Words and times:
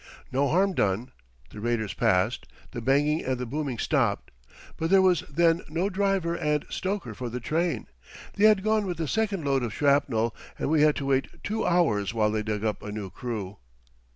No 0.31 0.47
harm 0.47 0.73
done. 0.73 1.11
The 1.51 1.59
raiders 1.59 1.93
passed, 1.93 2.47
the 2.71 2.81
banging 2.81 3.23
and 3.23 3.37
the 3.37 3.45
booming 3.45 3.77
stopped; 3.77 4.31
but 4.75 4.89
there 4.89 4.99
was 4.99 5.21
then 5.29 5.61
no 5.69 5.91
driver 5.91 6.33
and 6.33 6.65
stoker 6.71 7.13
for 7.13 7.29
the 7.29 7.39
train. 7.39 7.85
They 8.33 8.45
had 8.45 8.63
gone 8.63 8.87
with 8.87 8.97
the 8.97 9.07
second 9.07 9.45
load 9.45 9.61
of 9.61 9.75
shrapnel, 9.75 10.35
and 10.57 10.71
we 10.71 10.81
had 10.81 10.95
to 10.95 11.05
wait 11.05 11.43
two 11.43 11.63
hours 11.67 12.15
while 12.15 12.31
they 12.31 12.41
dug 12.41 12.65
up 12.65 12.81
a 12.81 12.91
new 12.91 13.11
crew. 13.11 13.57